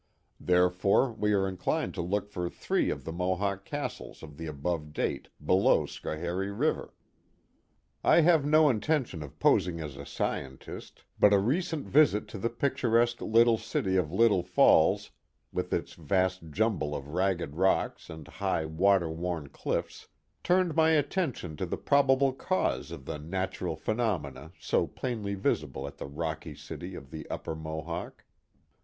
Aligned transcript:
Therefore 0.39 1.11
we 1.11 1.31
are 1.33 1.47
inclined 1.47 1.93
to 1.93 2.01
look 2.01 2.27
for 2.31 2.49
three 2.49 2.89
of 2.89 3.03
the 3.05 3.11
Mohawk 3.11 3.65
castles 3.65 4.23
of 4.23 4.37
the 4.37 4.47
above 4.47 4.93
date 4.93 5.27
below 5.45 5.85
Schoharie 5.85 6.49
River. 6.49 6.95
Glacial 8.01 8.01
Period 8.01 8.19
in 8.19 8.25
the 8.49 8.57
Valley 8.57 8.73
363 8.81 9.21
I 9.21 9.21
have 9.21 9.21
no 9.21 9.21
intention 9.21 9.21
of 9.21 9.39
posing 9.39 9.79
as 9.79 9.97
a 9.97 10.11
scientist, 10.11 11.03
but 11.19 11.31
a 11.31 11.37
recent 11.37 11.85
visit 11.87 12.27
to 12.29 12.39
the 12.39 12.49
picturesque 12.49 13.21
little 13.21 13.59
city 13.59 13.95
of 13.95 14.11
Little 14.11 14.41
Falls, 14.41 15.11
with 15.53 15.71
its 15.71 15.93
vast 15.93 16.49
jumble 16.49 16.95
of 16.95 17.09
ragged 17.09 17.55
rocks 17.57 18.09
and 18.09 18.27
high, 18.27 18.65
water 18.65 19.07
worn 19.11 19.49
cliffs, 19.49 20.07
turned 20.43 20.75
my 20.75 20.89
attention 20.89 21.55
to 21.57 21.67
the 21.67 21.77
probable 21.77 22.33
cause 22.33 22.89
of 22.89 23.05
the 23.05 23.19
natural 23.19 23.75
phenomena 23.75 24.51
so 24.59 24.87
plainly 24.87 25.35
visible 25.35 25.85
at 25.85 25.99
the 25.99 26.07
rocky 26.07 26.55
city 26.55 26.95
of 26.95 27.11
the 27.11 27.29
upper 27.29 27.53
Mohawk. 27.53 28.25